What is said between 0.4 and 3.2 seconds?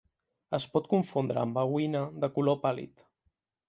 Es pot confondre amb haüyna de color pàl·lid.